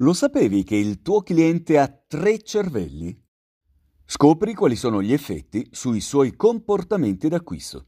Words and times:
Lo 0.00 0.12
sapevi 0.12 0.62
che 0.62 0.76
il 0.76 1.00
tuo 1.00 1.22
cliente 1.22 1.78
ha 1.78 1.88
tre 1.88 2.42
cervelli? 2.42 3.18
Scopri 4.04 4.52
quali 4.52 4.76
sono 4.76 5.00
gli 5.00 5.14
effetti 5.14 5.66
sui 5.70 6.02
suoi 6.02 6.36
comportamenti 6.36 7.28
d'acquisto. 7.28 7.86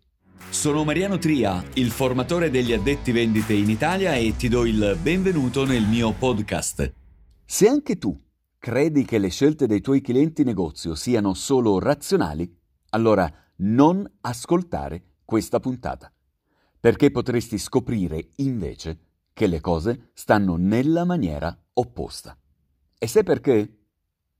Sono 0.48 0.84
Mariano 0.84 1.18
Tria, 1.18 1.62
il 1.74 1.90
formatore 1.90 2.48
degli 2.48 2.72
addetti 2.72 3.12
vendite 3.12 3.52
in 3.52 3.68
Italia 3.68 4.14
e 4.14 4.34
ti 4.36 4.48
do 4.48 4.64
il 4.64 4.96
benvenuto 5.02 5.66
nel 5.66 5.86
mio 5.86 6.14
podcast. 6.14 6.94
Se 7.44 7.68
anche 7.68 7.98
tu 7.98 8.18
credi 8.56 9.04
che 9.04 9.18
le 9.18 9.28
scelte 9.28 9.66
dei 9.66 9.82
tuoi 9.82 10.00
clienti 10.00 10.44
negozio 10.44 10.94
siano 10.94 11.34
solo 11.34 11.78
razionali, 11.78 12.50
allora 12.88 13.30
non 13.56 14.10
ascoltare 14.22 15.16
questa 15.26 15.60
puntata, 15.60 16.10
perché 16.80 17.10
potresti 17.10 17.58
scoprire 17.58 18.30
invece 18.36 19.07
che 19.38 19.46
le 19.46 19.60
cose 19.60 20.10
stanno 20.14 20.56
nella 20.56 21.04
maniera 21.04 21.56
opposta. 21.74 22.36
E 22.98 23.06
sai 23.06 23.22
perché? 23.22 23.84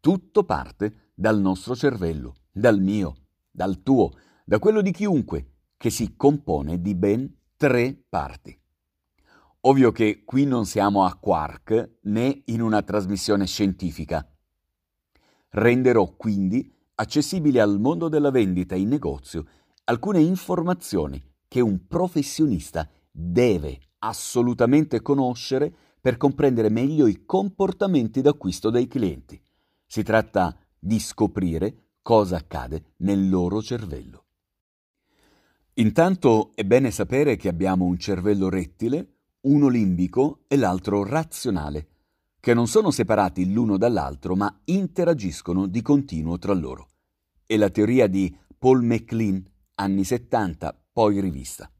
Tutto 0.01 0.43
parte 0.43 1.13
dal 1.15 1.39
nostro 1.39 1.77
cervello, 1.77 2.35
dal 2.51 2.81
mio, 2.81 3.29
dal 3.49 3.85
tuo, 3.85 4.11
da 4.45 4.59
quello 4.59 4.81
di 4.81 4.91
chiunque, 4.91 5.53
che 5.77 5.91
si 5.91 6.17
compone 6.17 6.81
di 6.81 6.97
ben 6.97 7.33
tre 7.57 7.97
parti. 8.09 8.61
Ovvio 9.61 9.93
che 9.93 10.25
qui 10.25 10.45
non 10.47 10.67
siamo 10.67 11.05
a 11.05 11.15
Quark 11.15 11.99
né 12.03 12.43
in 12.47 12.61
una 12.61 12.83
trasmissione 12.83 13.47
scientifica. 13.47 14.29
Renderò 15.51 16.17
quindi 16.17 16.77
accessibili 16.97 17.61
al 17.61 17.79
mondo 17.79 18.09
della 18.09 18.33
vendita 18.33 18.75
in 18.75 18.89
negozio 18.89 19.47
alcune 19.85 20.19
informazioni 20.19 21.23
che 21.47 21.61
un 21.61 21.87
professionista 21.87 22.91
deve 23.13 23.79
assolutamente 23.99 25.01
conoscere 25.03 25.73
per 26.01 26.17
comprendere 26.17 26.69
meglio 26.69 27.07
i 27.07 27.25
comportamenti 27.25 28.21
d'acquisto 28.21 28.71
dei 28.71 28.87
clienti. 28.87 29.41
Si 29.87 30.03
tratta 30.03 30.57
di 30.79 30.99
scoprire 30.99 31.91
cosa 32.03 32.37
accade 32.37 32.95
nel 32.99 33.29
loro 33.29 33.61
cervello. 33.61 34.25
Intanto 35.75 36.53
è 36.55 36.65
bene 36.65 36.91
sapere 36.91 37.37
che 37.37 37.49
abbiamo 37.49 37.85
un 37.85 37.99
cervello 37.99 38.49
rettile, 38.49 39.19
uno 39.43 39.69
limbico 39.69 40.45
e 40.49 40.57
l'altro 40.57 41.05
razionale, 41.05 41.89
che 42.41 42.55
non 42.55 42.67
sono 42.67 42.91
separati 42.91 43.53
l'uno 43.53 43.77
dall'altro 43.77 44.35
ma 44.35 44.61
interagiscono 44.65 45.67
di 45.67 45.83
continuo 45.83 46.39
tra 46.39 46.53
loro. 46.53 46.89
È 47.47 47.57
la 47.57 47.71
teoria 47.71 48.07
di 48.07 48.37
Paul 48.59 48.83
MacLean, 48.83 49.45
anni 49.75 50.05
70, 50.05 50.87
poi 50.93 51.21
rivista. 51.21 51.71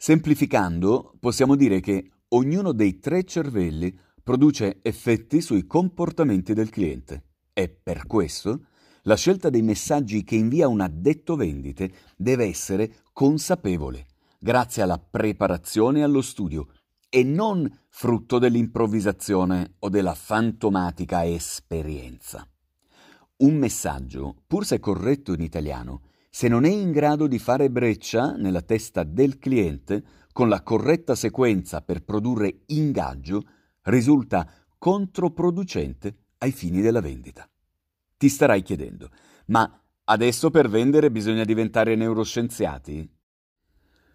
Semplificando, 0.00 1.16
possiamo 1.18 1.56
dire 1.56 1.80
che 1.80 2.08
ognuno 2.28 2.70
dei 2.70 3.00
tre 3.00 3.24
cervelli 3.24 3.92
produce 4.22 4.78
effetti 4.82 5.40
sui 5.40 5.66
comportamenti 5.66 6.54
del 6.54 6.70
cliente 6.70 7.24
e 7.52 7.68
per 7.68 8.06
questo 8.06 8.66
la 9.02 9.16
scelta 9.16 9.50
dei 9.50 9.62
messaggi 9.62 10.22
che 10.22 10.36
invia 10.36 10.68
un 10.68 10.80
addetto 10.80 11.34
vendite 11.34 11.92
deve 12.16 12.44
essere 12.44 12.98
consapevole, 13.12 14.06
grazie 14.38 14.82
alla 14.82 14.98
preparazione 14.98 15.98
e 15.98 16.02
allo 16.02 16.22
studio, 16.22 16.68
e 17.08 17.24
non 17.24 17.68
frutto 17.88 18.38
dell'improvvisazione 18.38 19.74
o 19.80 19.88
della 19.88 20.14
fantomatica 20.14 21.26
esperienza. 21.26 22.46
Un 23.38 23.56
messaggio, 23.56 24.42
pur 24.46 24.64
se 24.64 24.78
corretto 24.78 25.32
in 25.32 25.40
italiano, 25.40 26.02
se 26.38 26.46
non 26.46 26.64
è 26.64 26.68
in 26.68 26.92
grado 26.92 27.26
di 27.26 27.40
fare 27.40 27.68
breccia 27.68 28.36
nella 28.36 28.62
testa 28.62 29.02
del 29.02 29.38
cliente 29.38 30.04
con 30.32 30.48
la 30.48 30.62
corretta 30.62 31.16
sequenza 31.16 31.80
per 31.80 32.04
produrre 32.04 32.60
ingaggio, 32.66 33.42
risulta 33.82 34.48
controproducente 34.78 36.26
ai 36.38 36.52
fini 36.52 36.80
della 36.80 37.00
vendita. 37.00 37.50
Ti 38.16 38.28
starai 38.28 38.62
chiedendo, 38.62 39.10
ma 39.46 39.82
adesso 40.04 40.52
per 40.52 40.68
vendere 40.68 41.10
bisogna 41.10 41.42
diventare 41.42 41.96
neuroscienziati? 41.96 43.10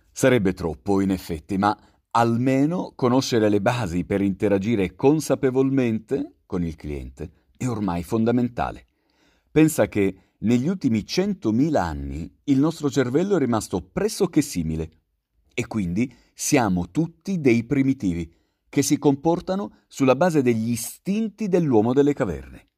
Sarebbe 0.09 0.53
troppo, 0.53 1.01
in 1.01 1.11
effetti, 1.11 1.57
ma 1.57 1.77
almeno 2.11 2.93
conoscere 2.95 3.49
le 3.49 3.59
basi 3.59 4.05
per 4.05 4.21
interagire 4.21 4.95
consapevolmente 4.95 6.35
con 6.45 6.63
il 6.63 6.77
cliente 6.77 7.47
è 7.57 7.67
ormai 7.67 8.01
fondamentale. 8.01 8.85
Pensa 9.51 9.89
che 9.89 10.32
negli 10.43 10.67
ultimi 10.67 10.99
100.000 10.99 11.75
anni 11.75 12.31
il 12.45 12.59
nostro 12.59 12.89
cervello 12.89 13.35
è 13.35 13.39
rimasto 13.39 13.81
pressoché 13.81 14.41
simile 14.41 15.01
e 15.53 15.67
quindi 15.67 16.13
siamo 16.33 16.89
tutti 16.89 17.39
dei 17.39 17.63
primitivi 17.63 18.31
che 18.67 18.81
si 18.81 18.97
comportano 18.97 19.83
sulla 19.87 20.15
base 20.15 20.41
degli 20.41 20.71
istinti 20.71 21.47
dell'uomo 21.47 21.93
delle 21.93 22.13
caverne. 22.13 22.69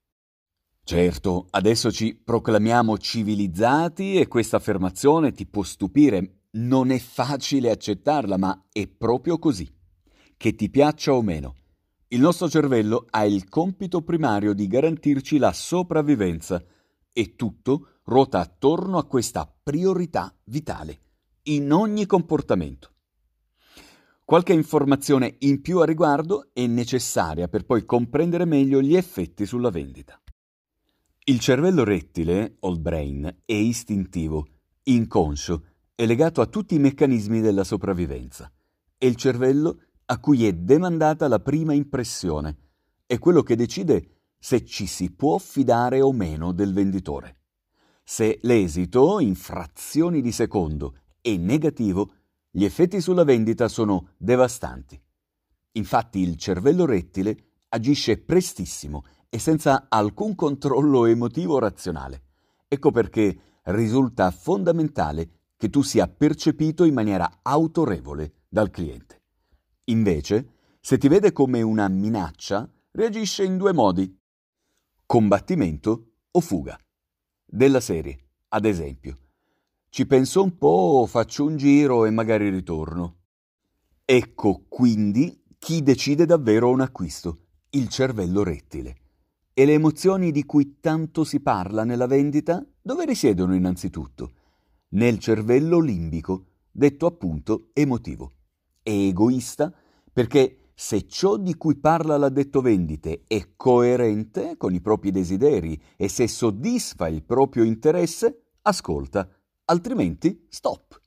Certo, 0.83 1.47
adesso 1.51 1.91
ci 1.91 2.15
proclamiamo 2.15 2.97
civilizzati 2.97 4.19
e 4.19 4.27
questa 4.27 4.57
affermazione 4.57 5.31
ti 5.31 5.47
può 5.47 5.63
stupire, 5.63 6.41
non 6.51 6.91
è 6.91 6.99
facile 6.99 7.71
accettarla, 7.71 8.37
ma 8.37 8.67
è 8.71 8.87
proprio 8.87 9.39
così. 9.39 9.67
Che 10.37 10.53
ti 10.53 10.69
piaccia 10.69 11.13
o 11.13 11.23
meno, 11.23 11.55
il 12.09 12.19
nostro 12.19 12.49
cervello 12.49 13.07
ha 13.09 13.25
il 13.25 13.49
compito 13.49 14.03
primario 14.03 14.53
di 14.53 14.67
garantirci 14.67 15.37
la 15.37 15.53
sopravvivenza 15.53 16.63
e 17.17 17.35
tutto 17.37 17.99
ruota 18.03 18.41
attorno 18.41 18.97
a 18.97 19.05
questa 19.05 19.49
priorità 19.63 20.35
vitale 20.43 20.99
in 21.43 21.71
ogni 21.71 22.05
comportamento. 22.05 22.91
Qualche 24.25 24.51
informazione 24.51 25.35
in 25.39 25.61
più 25.61 25.79
a 25.79 25.85
riguardo 25.85 26.49
è 26.51 26.67
necessaria 26.67 27.47
per 27.47 27.65
poi 27.65 27.85
comprendere 27.85 28.43
meglio 28.43 28.81
gli 28.81 28.97
effetti 28.97 29.45
sulla 29.45 29.69
vendita. 29.69 30.21
Il 31.23 31.39
cervello 31.39 31.85
rettile, 31.85 32.57
old 32.59 32.81
brain, 32.81 33.33
è 33.45 33.53
istintivo, 33.53 34.47
inconscio, 34.83 35.63
è 35.95 36.05
legato 36.05 36.41
a 36.41 36.47
tutti 36.47 36.75
i 36.75 36.79
meccanismi 36.79 37.39
della 37.39 37.63
sopravvivenza. 37.63 38.51
È 38.97 39.05
il 39.05 39.15
cervello 39.15 39.79
a 40.05 40.19
cui 40.19 40.45
è 40.45 40.51
demandata 40.51 41.29
la 41.29 41.39
prima 41.39 41.73
impressione, 41.73 42.57
è 43.05 43.17
quello 43.19 43.41
che 43.41 43.55
decide 43.55 44.14
se 44.45 44.63
ci 44.63 44.85
si 44.85 45.11
può 45.11 45.39
fidare 45.39 46.01
o 46.01 46.13
meno 46.13 46.51
del 46.51 46.71
venditore. 46.71 47.37
Se 48.03 48.37
l'esito, 48.43 49.19
in 49.19 49.33
frazioni 49.33 50.21
di 50.21 50.31
secondo, 50.31 50.97
è 51.19 51.35
negativo, 51.35 52.11
gli 52.51 52.63
effetti 52.63 53.01
sulla 53.01 53.23
vendita 53.23 53.67
sono 53.67 54.09
devastanti. 54.17 55.01
Infatti 55.71 56.19
il 56.19 56.37
cervello 56.37 56.85
rettile 56.85 57.53
agisce 57.69 58.19
prestissimo 58.19 59.05
e 59.29 59.39
senza 59.39 59.87
alcun 59.89 60.35
controllo 60.35 61.07
emotivo 61.07 61.57
razionale. 61.57 62.25
Ecco 62.67 62.91
perché 62.91 63.61
risulta 63.63 64.29
fondamentale 64.29 65.53
che 65.57 65.71
tu 65.71 65.81
sia 65.81 66.07
percepito 66.07 66.83
in 66.83 66.93
maniera 66.93 67.39
autorevole 67.41 68.43
dal 68.47 68.69
cliente. 68.69 69.23
Invece, 69.85 70.49
se 70.79 70.99
ti 70.99 71.07
vede 71.07 71.31
come 71.31 71.63
una 71.63 71.87
minaccia, 71.87 72.69
reagisce 72.91 73.43
in 73.43 73.57
due 73.57 73.73
modi 73.73 74.15
combattimento 75.05 76.13
o 76.31 76.39
fuga. 76.39 76.77
Della 77.45 77.79
serie, 77.79 78.17
ad 78.49 78.65
esempio. 78.65 79.19
Ci 79.89 80.05
penso 80.07 80.43
un 80.43 80.57
po', 80.57 81.05
faccio 81.07 81.45
un 81.45 81.55
giro 81.57 82.05
e 82.05 82.09
magari 82.09 82.49
ritorno. 82.49 83.19
Ecco 84.03 84.65
quindi 84.67 85.43
chi 85.57 85.81
decide 85.81 86.25
davvero 86.25 86.69
un 86.69 86.81
acquisto, 86.81 87.37
il 87.71 87.87
cervello 87.87 88.43
rettile. 88.43 88.97
E 89.53 89.65
le 89.65 89.73
emozioni 89.73 90.31
di 90.31 90.43
cui 90.43 90.79
tanto 90.79 91.23
si 91.23 91.39
parla 91.39 91.83
nella 91.83 92.07
vendita, 92.07 92.65
dove 92.81 93.05
risiedono 93.05 93.55
innanzitutto? 93.55 94.31
Nel 94.89 95.17
cervello 95.19 95.79
limbico, 95.79 96.45
detto 96.71 97.05
appunto 97.05 97.69
emotivo. 97.73 98.33
È 98.81 98.89
egoista 98.89 99.73
perché 100.11 100.64
se 100.77 101.07
ciò 101.07 101.37
di 101.37 101.55
cui 101.55 101.77
parla 101.77 102.17
l'addetto 102.17 102.59
vendite 102.59 103.23
è 103.27 103.51
coerente 103.55 104.57
con 104.57 104.73
i 104.73 104.81
propri 104.81 105.09
desideri 105.09 105.81
e 105.95 106.09
se 106.09 106.27
soddisfa 106.27 107.07
il 107.07 107.23
proprio 107.23 107.63
interesse, 107.63 108.41
ascolta, 108.63 109.27
altrimenti 109.65 110.45
stop. 110.49 111.01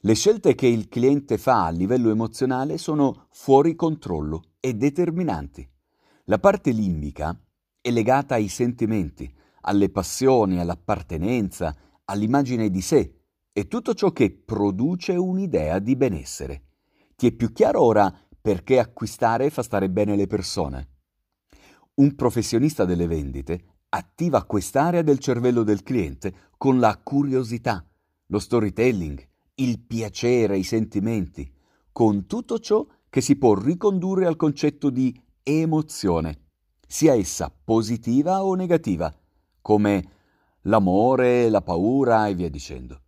Le 0.00 0.14
scelte 0.14 0.54
che 0.54 0.66
il 0.66 0.88
cliente 0.88 1.38
fa 1.38 1.64
a 1.64 1.70
livello 1.70 2.10
emozionale 2.10 2.76
sono 2.76 3.26
fuori 3.30 3.74
controllo 3.74 4.42
e 4.60 4.74
determinanti. 4.74 5.66
La 6.24 6.38
parte 6.38 6.70
limbica 6.70 7.36
è 7.80 7.90
legata 7.90 8.34
ai 8.34 8.48
sentimenti, 8.48 9.32
alle 9.62 9.88
passioni, 9.88 10.60
all'appartenenza, 10.60 11.74
all'immagine 12.04 12.68
di 12.68 12.82
sé 12.82 13.14
e 13.50 13.66
tutto 13.66 13.94
ciò 13.94 14.12
che 14.12 14.30
produce 14.30 15.14
un'idea 15.14 15.78
di 15.78 15.96
benessere. 15.96 16.62
Ti 17.16 17.26
è 17.26 17.32
più 17.32 17.52
chiaro 17.52 17.82
ora 17.82 18.27
perché 18.48 18.78
acquistare 18.78 19.50
fa 19.50 19.62
stare 19.62 19.90
bene 19.90 20.16
le 20.16 20.26
persone. 20.26 20.88
Un 21.96 22.14
professionista 22.14 22.86
delle 22.86 23.06
vendite 23.06 23.80
attiva 23.90 24.44
quest'area 24.44 25.02
del 25.02 25.18
cervello 25.18 25.62
del 25.62 25.82
cliente 25.82 26.34
con 26.56 26.78
la 26.78 26.96
curiosità, 26.96 27.86
lo 28.28 28.38
storytelling, 28.38 29.22
il 29.56 29.80
piacere, 29.80 30.56
i 30.56 30.62
sentimenti, 30.62 31.52
con 31.92 32.24
tutto 32.24 32.58
ciò 32.58 32.86
che 33.10 33.20
si 33.20 33.36
può 33.36 33.52
ricondurre 33.52 34.24
al 34.24 34.36
concetto 34.36 34.88
di 34.88 35.14
emozione, 35.42 36.46
sia 36.86 37.14
essa 37.14 37.54
positiva 37.62 38.44
o 38.44 38.54
negativa, 38.54 39.14
come 39.60 40.12
l'amore, 40.62 41.50
la 41.50 41.60
paura 41.60 42.28
e 42.28 42.34
via 42.34 42.48
dicendo. 42.48 43.02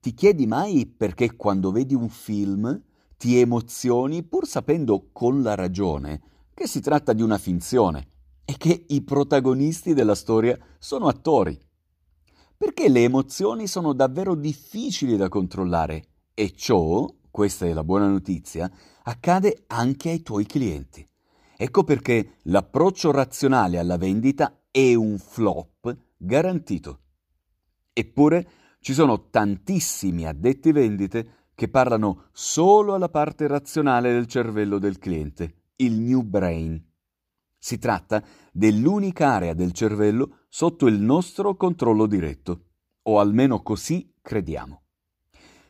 Ti 0.00 0.12
chiedi 0.14 0.48
mai 0.48 0.84
perché 0.84 1.36
quando 1.36 1.70
vedi 1.70 1.94
un 1.94 2.08
film 2.08 2.86
ti 3.18 3.40
emozioni 3.40 4.22
pur 4.22 4.46
sapendo 4.46 5.08
con 5.12 5.42
la 5.42 5.56
ragione 5.56 6.22
che 6.54 6.68
si 6.68 6.80
tratta 6.80 7.12
di 7.12 7.20
una 7.20 7.36
finzione 7.36 8.10
e 8.44 8.56
che 8.56 8.86
i 8.88 9.02
protagonisti 9.02 9.92
della 9.92 10.14
storia 10.14 10.56
sono 10.78 11.08
attori? 11.08 11.58
Perché 12.56 12.88
le 12.88 13.02
emozioni 13.02 13.66
sono 13.66 13.92
davvero 13.92 14.36
difficili 14.36 15.16
da 15.16 15.28
controllare 15.28 16.04
e 16.32 16.52
ciò, 16.52 17.12
questa 17.28 17.66
è 17.66 17.72
la 17.72 17.82
buona 17.82 18.08
notizia, 18.08 18.70
accade 19.02 19.64
anche 19.66 20.10
ai 20.10 20.22
tuoi 20.22 20.46
clienti. 20.46 21.04
Ecco 21.56 21.82
perché 21.82 22.36
l'approccio 22.42 23.10
razionale 23.10 23.78
alla 23.78 23.96
vendita 23.96 24.62
è 24.70 24.94
un 24.94 25.18
flop 25.18 25.96
garantito. 26.16 27.00
Eppure 27.92 28.50
ci 28.80 28.94
sono 28.94 29.28
tantissimi 29.28 30.24
addetti 30.24 30.70
vendite 30.70 31.37
che 31.58 31.66
parlano 31.66 32.26
solo 32.30 32.94
alla 32.94 33.08
parte 33.08 33.48
razionale 33.48 34.12
del 34.12 34.26
cervello 34.26 34.78
del 34.78 35.00
cliente, 35.00 35.62
il 35.78 35.98
new 35.98 36.22
brain. 36.22 36.80
Si 37.58 37.80
tratta 37.80 38.22
dell'unica 38.52 39.32
area 39.32 39.54
del 39.54 39.72
cervello 39.72 40.44
sotto 40.48 40.86
il 40.86 41.00
nostro 41.00 41.56
controllo 41.56 42.06
diretto, 42.06 42.66
o 43.02 43.18
almeno 43.18 43.60
così 43.62 44.14
crediamo. 44.22 44.82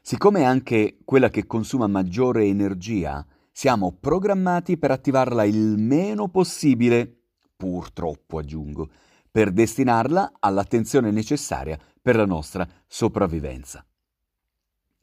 Siccome 0.02 0.40
è 0.40 0.44
anche 0.44 0.98
quella 1.06 1.30
che 1.30 1.46
consuma 1.46 1.86
maggiore 1.86 2.44
energia, 2.44 3.26
siamo 3.50 3.96
programmati 3.98 4.76
per 4.76 4.90
attivarla 4.90 5.44
il 5.44 5.78
meno 5.78 6.28
possibile, 6.28 7.28
purtroppo 7.56 8.36
aggiungo, 8.36 8.90
per 9.30 9.52
destinarla 9.52 10.32
all'attenzione 10.38 11.10
necessaria 11.10 11.78
per 12.02 12.16
la 12.16 12.26
nostra 12.26 12.68
sopravvivenza. 12.86 13.87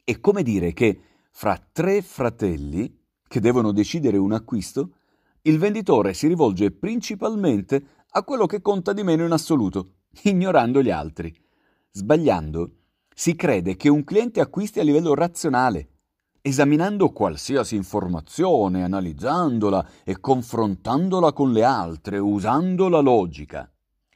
È 0.08 0.20
come 0.20 0.44
dire 0.44 0.72
che 0.72 1.00
fra 1.32 1.60
tre 1.72 2.00
fratelli 2.00 2.96
che 3.26 3.40
devono 3.40 3.72
decidere 3.72 4.16
un 4.18 4.30
acquisto, 4.30 4.98
il 5.42 5.58
venditore 5.58 6.14
si 6.14 6.28
rivolge 6.28 6.70
principalmente 6.70 8.04
a 8.10 8.22
quello 8.22 8.46
che 8.46 8.62
conta 8.62 8.92
di 8.92 9.02
meno 9.02 9.24
in 9.24 9.32
assoluto, 9.32 9.94
ignorando 10.22 10.80
gli 10.80 10.90
altri. 10.90 11.36
Sbagliando, 11.90 12.70
si 13.12 13.34
crede 13.34 13.74
che 13.74 13.88
un 13.88 14.04
cliente 14.04 14.38
acquisti 14.38 14.78
a 14.78 14.84
livello 14.84 15.12
razionale, 15.12 15.88
esaminando 16.40 17.10
qualsiasi 17.10 17.74
informazione, 17.74 18.84
analizzandola 18.84 19.88
e 20.04 20.20
confrontandola 20.20 21.32
con 21.32 21.50
le 21.50 21.64
altre, 21.64 22.18
usando 22.18 22.88
la 22.88 23.00
logica. 23.00 23.68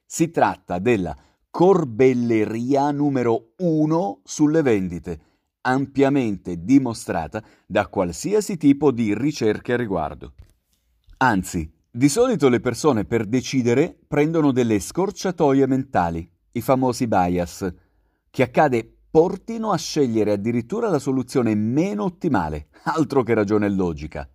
Si 0.06 0.30
tratta 0.30 0.78
della 0.78 1.16
corbelleria 1.50 2.92
numero 2.92 3.54
uno 3.56 4.20
sulle 4.22 4.62
vendite, 4.62 5.29
ampiamente 5.62 6.64
dimostrata 6.64 7.42
da 7.66 7.86
qualsiasi 7.88 8.56
tipo 8.56 8.90
di 8.90 9.14
ricerche 9.14 9.74
a 9.74 9.76
riguardo. 9.76 10.34
Anzi, 11.18 11.70
di 11.90 12.08
solito 12.08 12.48
le 12.48 12.60
persone 12.60 13.04
per 13.04 13.26
decidere 13.26 13.98
prendono 14.06 14.52
delle 14.52 14.78
scorciatoie 14.78 15.66
mentali, 15.66 16.30
i 16.52 16.60
famosi 16.60 17.06
bias, 17.06 17.74
che 18.30 18.42
accade 18.42 18.96
portino 19.10 19.72
a 19.72 19.76
scegliere 19.76 20.32
addirittura 20.32 20.88
la 20.88 21.00
soluzione 21.00 21.54
meno 21.54 22.04
ottimale, 22.04 22.68
altro 22.84 23.22
che 23.22 23.34
ragione 23.34 23.68
logica. 23.68 24.28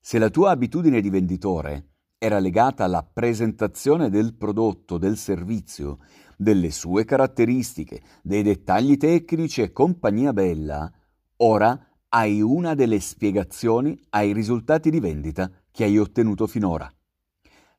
Se 0.00 0.18
la 0.18 0.30
tua 0.30 0.50
abitudine 0.50 1.00
di 1.00 1.10
venditore 1.10 1.88
era 2.18 2.40
legata 2.40 2.82
alla 2.82 3.04
presentazione 3.04 4.10
del 4.10 4.34
prodotto, 4.34 4.98
del 4.98 5.16
servizio, 5.16 5.98
delle 6.36 6.70
sue 6.72 7.04
caratteristiche, 7.04 8.02
dei 8.22 8.42
dettagli 8.42 8.96
tecnici 8.96 9.62
e 9.62 9.72
compagnia 9.72 10.32
bella, 10.32 10.90
ora 11.36 11.80
hai 12.10 12.40
una 12.40 12.74
delle 12.74 12.98
spiegazioni 12.98 14.00
ai 14.10 14.32
risultati 14.32 14.90
di 14.90 14.98
vendita 14.98 15.50
che 15.70 15.84
hai 15.84 15.96
ottenuto 15.98 16.48
finora. 16.48 16.92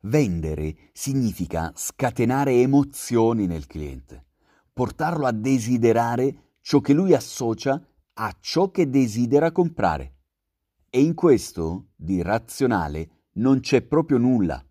Vendere 0.03 0.75
significa 0.93 1.73
scatenare 1.75 2.53
emozioni 2.53 3.45
nel 3.45 3.67
cliente, 3.67 4.27
portarlo 4.71 5.25
a 5.25 5.33
desiderare 5.33 6.53
ciò 6.61 6.79
che 6.79 6.93
lui 6.93 7.13
associa 7.13 7.81
a 8.13 8.37
ciò 8.39 8.71
che 8.71 8.89
desidera 8.89 9.51
comprare. 9.51 10.13
E 10.89 11.01
in 11.01 11.13
questo, 11.13 11.89
di 11.95 12.21
razionale, 12.21 13.18
non 13.33 13.59
c'è 13.59 13.81
proprio 13.81 14.17
nulla. 14.17 14.63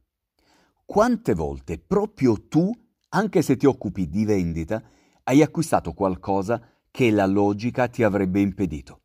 Quante 0.85 1.35
volte 1.35 1.79
proprio 1.79 2.49
tu, 2.49 2.71
anche 3.11 3.43
se 3.43 3.57
ti 3.57 3.67
occupi 3.67 4.09
di 4.09 4.25
vendita, 4.25 4.83
hai 5.25 5.43
acquistato 5.43 5.93
qualcosa 5.93 6.61
che 6.91 7.11
la 7.11 7.27
logica 7.27 7.89
ti 7.89 8.03
avrebbe 8.03 8.41
impedito? 8.41 9.03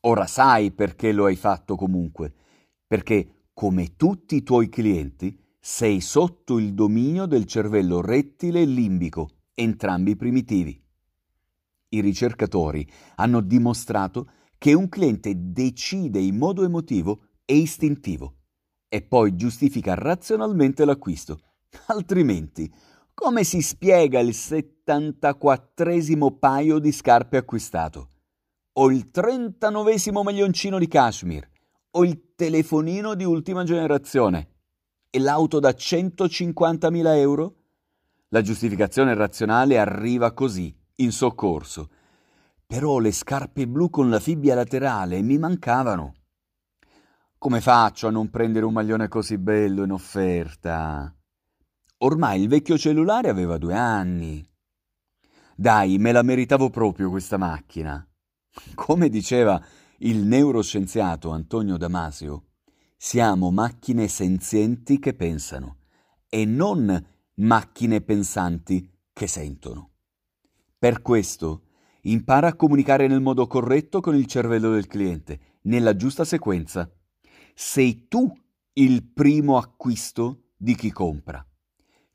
Ora 0.00 0.26
sai 0.26 0.72
perché 0.72 1.12
lo 1.12 1.26
hai 1.26 1.36
fatto 1.36 1.76
comunque, 1.76 2.32
perché 2.86 3.48
come 3.52 3.94
tutti 3.96 4.36
i 4.36 4.42
tuoi 4.42 4.68
clienti, 4.68 5.38
sei 5.60 6.00
sotto 6.00 6.58
il 6.58 6.74
dominio 6.74 7.26
del 7.26 7.44
cervello 7.44 8.00
rettile 8.00 8.62
e 8.62 8.64
limbico, 8.64 9.42
entrambi 9.54 10.16
primitivi. 10.16 10.82
I 11.90 12.00
ricercatori 12.00 12.90
hanno 13.16 13.40
dimostrato 13.40 14.30
che 14.58 14.72
un 14.72 14.88
cliente 14.88 15.34
decide 15.36 16.18
in 16.18 16.36
modo 16.36 16.64
emotivo 16.64 17.26
e 17.44 17.56
istintivo 17.56 18.38
e 18.92 19.00
poi 19.00 19.36
giustifica 19.36 19.94
razionalmente 19.94 20.84
l'acquisto. 20.84 21.40
Altrimenti, 21.86 22.70
come 23.14 23.44
si 23.44 23.62
spiega 23.62 24.18
il 24.18 24.34
74 24.34 26.34
paio 26.38 26.78
di 26.78 26.92
scarpe 26.92 27.38
acquistato? 27.38 28.08
O 28.74 28.90
il 28.90 29.10
39 29.10 29.96
maglioncino 30.22 30.78
di 30.78 30.88
cashmere? 30.88 31.52
o 31.94 32.04
il 32.04 32.34
telefonino 32.34 33.14
di 33.14 33.24
ultima 33.24 33.64
generazione 33.64 34.48
e 35.10 35.18
l'auto 35.18 35.60
da 35.60 35.70
150.000 35.70 37.16
euro? 37.16 37.54
La 38.28 38.40
giustificazione 38.40 39.14
razionale 39.14 39.78
arriva 39.78 40.32
così, 40.32 40.74
in 40.96 41.12
soccorso. 41.12 41.90
Però 42.66 42.98
le 42.98 43.12
scarpe 43.12 43.68
blu 43.68 43.90
con 43.90 44.08
la 44.08 44.18
fibbia 44.18 44.54
laterale 44.54 45.20
mi 45.20 45.36
mancavano. 45.36 46.14
Come 47.42 47.60
faccio 47.60 48.06
a 48.06 48.10
non 48.12 48.30
prendere 48.30 48.64
un 48.64 48.72
maglione 48.72 49.08
così 49.08 49.36
bello 49.36 49.82
in 49.82 49.90
offerta? 49.90 51.12
Ormai 51.98 52.40
il 52.40 52.46
vecchio 52.46 52.78
cellulare 52.78 53.30
aveva 53.30 53.58
due 53.58 53.74
anni. 53.74 54.48
Dai, 55.56 55.98
me 55.98 56.12
la 56.12 56.22
meritavo 56.22 56.70
proprio 56.70 57.10
questa 57.10 57.38
macchina. 57.38 58.08
Come 58.76 59.08
diceva 59.08 59.60
il 59.98 60.18
neuroscienziato 60.18 61.30
Antonio 61.30 61.76
Damasio, 61.78 62.44
siamo 62.96 63.50
macchine 63.50 64.06
senzienti 64.06 65.00
che 65.00 65.12
pensano 65.12 65.78
e 66.28 66.44
non 66.44 67.06
macchine 67.38 68.02
pensanti 68.02 68.88
che 69.12 69.26
sentono. 69.26 69.94
Per 70.78 71.02
questo, 71.02 71.62
impara 72.02 72.46
a 72.46 72.54
comunicare 72.54 73.08
nel 73.08 73.20
modo 73.20 73.48
corretto 73.48 74.00
con 74.00 74.14
il 74.14 74.26
cervello 74.26 74.70
del 74.70 74.86
cliente, 74.86 75.58
nella 75.62 75.96
giusta 75.96 76.24
sequenza. 76.24 76.88
Sei 77.54 78.06
tu 78.08 78.32
il 78.74 79.04
primo 79.04 79.56
acquisto 79.56 80.52
di 80.56 80.74
chi 80.74 80.90
compra. 80.90 81.44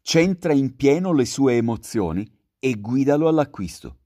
Centra 0.01 0.53
in 0.53 0.75
pieno 0.75 1.13
le 1.13 1.25
sue 1.25 1.55
emozioni 1.55 2.29
e 2.59 2.79
guidalo 2.79 3.27
all'acquisto. 3.27 3.97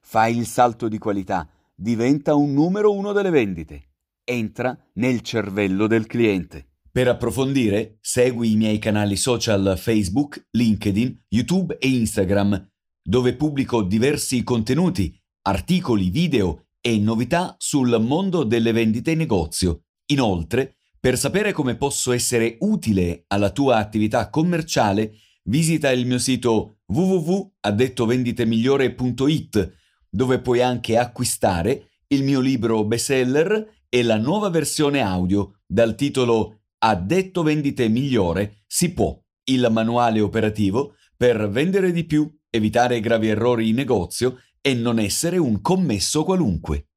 Fai 0.00 0.36
il 0.36 0.46
salto 0.46 0.88
di 0.88 0.98
qualità 0.98 1.48
diventa 1.74 2.34
un 2.34 2.52
numero 2.52 2.92
uno 2.92 3.12
delle 3.12 3.30
vendite. 3.30 3.90
Entra 4.24 4.76
nel 4.94 5.20
cervello 5.20 5.86
del 5.86 6.06
cliente. 6.06 6.66
Per 6.90 7.08
approfondire, 7.08 7.98
segui 8.00 8.52
i 8.52 8.56
miei 8.56 8.78
canali 8.78 9.16
social 9.16 9.76
Facebook, 9.76 10.48
LinkedIn, 10.50 11.24
YouTube 11.28 11.76
e 11.78 11.88
Instagram, 11.88 12.70
dove 13.02 13.36
pubblico 13.36 13.82
diversi 13.82 14.42
contenuti, 14.42 15.14
articoli, 15.42 16.10
video 16.10 16.68
e 16.80 16.98
novità 16.98 17.54
sul 17.58 18.00
mondo 18.00 18.44
delle 18.44 18.72
vendite 18.72 19.12
in 19.12 19.18
negozio. 19.18 19.85
Inoltre, 20.06 20.76
per 21.00 21.18
sapere 21.18 21.52
come 21.52 21.76
posso 21.76 22.12
essere 22.12 22.56
utile 22.60 23.24
alla 23.28 23.50
tua 23.50 23.76
attività 23.76 24.30
commerciale, 24.30 25.12
visita 25.44 25.90
il 25.90 26.06
mio 26.06 26.18
sito 26.18 26.78
www.addettovenditemigliore.it 26.86 29.74
dove 30.08 30.40
puoi 30.40 30.62
anche 30.62 30.96
acquistare 30.96 31.90
il 32.08 32.22
mio 32.22 32.40
libro 32.40 32.84
bestseller 32.84 33.84
e 33.88 34.02
la 34.02 34.16
nuova 34.16 34.48
versione 34.48 35.00
audio 35.00 35.60
dal 35.66 35.94
titolo 35.94 36.60
Addetto 36.78 37.42
vendite 37.42 37.88
migliore 37.88 38.64
si 38.66 38.92
può, 38.92 39.18
il 39.44 39.68
manuale 39.70 40.20
operativo 40.20 40.94
per 41.16 41.48
vendere 41.48 41.90
di 41.90 42.04
più, 42.04 42.30
evitare 42.50 43.00
gravi 43.00 43.28
errori 43.28 43.70
in 43.70 43.76
negozio 43.76 44.40
e 44.60 44.74
non 44.74 44.98
essere 44.98 45.38
un 45.38 45.60
commesso 45.60 46.24
qualunque. 46.24 46.88